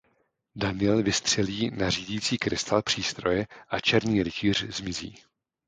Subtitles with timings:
[0.55, 5.17] Daniel vystřelí na řídící krystal přístroje a černý rytíř zmizí.